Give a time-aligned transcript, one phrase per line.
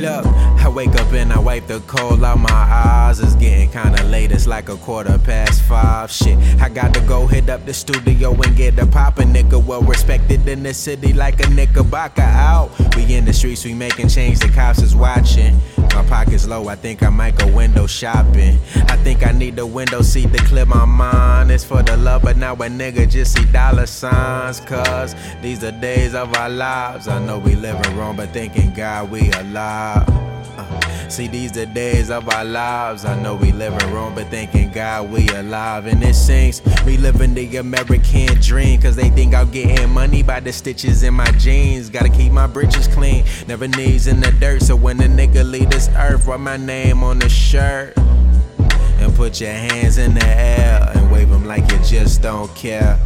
[0.00, 3.20] Look, I wake up and I wipe the cold out my eyes.
[3.20, 6.10] It's getting kinda late, it's like a quarter past five.
[6.10, 9.62] Shit, I got to go hit up the studio and get a poppin' nigga.
[9.62, 12.70] Well respected in the city like a knickerbocker out.
[12.96, 15.60] We in the streets, we making change, the cops is watching.
[15.94, 18.58] My pocket's low, I think I might go window shopping.
[18.88, 21.50] I think I need the window seat to clear my mind.
[21.50, 24.60] It's for the love, but now a nigga just see dollar signs.
[24.60, 27.08] Cause these are days of our lives.
[27.08, 30.08] I know we living wrong, but thanking God we alive.
[30.56, 30.79] Uh,
[31.10, 33.04] see, these the days of our lives.
[33.04, 35.86] I know we living wrong, but thanking God we alive.
[35.86, 38.80] And it sings, we living the American dream.
[38.80, 41.90] Cause they think I'm getting money by the stitches in my jeans.
[41.90, 44.62] Gotta keep my britches clean, never knees in the dirt.
[44.62, 47.96] So when a nigga leave this earth, write my name on the shirt.
[47.98, 52.98] And put your hands in the air and wave them like you just don't care.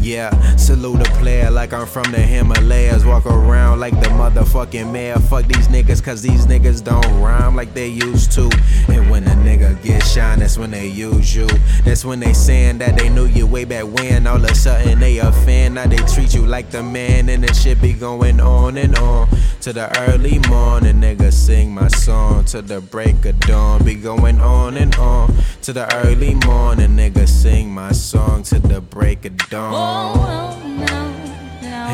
[0.00, 3.04] Yeah, salute a player like I'm from the Himalayas.
[3.04, 5.18] Walk around like the motherfucking mayor.
[5.18, 8.50] Fuck these niggas, cause these niggas don't rhyme like they used to.
[8.88, 11.46] And when a nigga get shine, that's when they use you.
[11.84, 14.26] That's when they saying that they knew you way back when.
[14.26, 17.28] All of a sudden they a fan, now they treat you like the man.
[17.28, 19.28] And the shit be going on and on.
[19.62, 22.44] To the early morning, nigga sing my song.
[22.46, 25.34] To the break of dawn, be going on and on.
[25.62, 28.44] To the early morning, nigga sing my song.
[28.44, 29.74] To the break of dawn.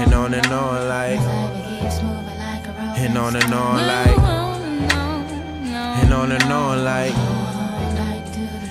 [0.00, 1.20] And on and on like
[2.96, 4.18] And on and on like
[6.00, 7.14] And on and on like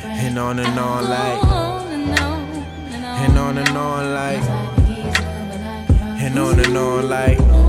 [0.03, 1.43] And on and on like
[3.23, 4.43] And on and on like
[6.19, 7.62] And on and on like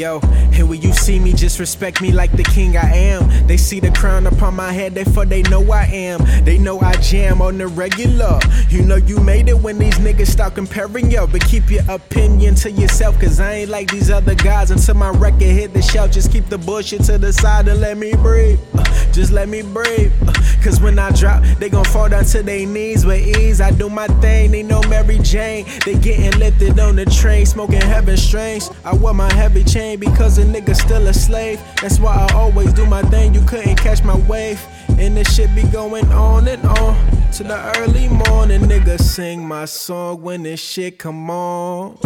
[0.00, 0.18] yo,
[0.54, 3.46] and when you see me, just respect me like the king I am.
[3.46, 6.20] They see the crown upon my head, therefore they know I am.
[6.44, 8.40] They know I jam on the regular.
[8.70, 11.26] You know you made it when these niggas start comparing yo.
[11.26, 15.10] But keep your opinion to yourself, cause I ain't like these other guys until my
[15.10, 16.10] record hit the shelf.
[16.10, 18.58] Just keep the bullshit to the side and let me breathe.
[18.74, 20.12] Uh, just let me breathe.
[20.26, 23.60] Uh, cause when I drop, they gon' fall down to their knees with ease.
[23.60, 25.66] I do my thing, they know Mary Jane.
[25.84, 28.70] They getting lifted on the train, smoking heaven strains.
[28.84, 31.60] I wear my heavy chain because a nigga still a slave.
[31.80, 34.60] That's why I always do my thing, you couldn't catch my wave.
[34.98, 38.62] And this shit be going on and on to the early morning.
[38.62, 41.96] Nigga sing my song when this shit come on.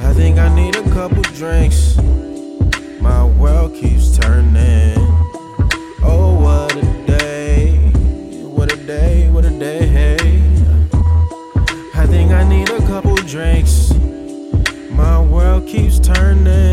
[0.00, 1.96] I think I need a couple drinks.
[3.00, 4.95] My world keeps turning.
[13.26, 13.92] drinks.
[14.90, 16.65] My world keeps turning.